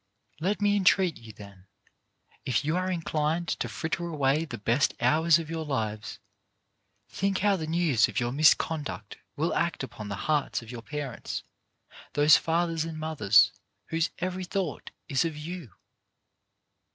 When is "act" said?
9.53-9.83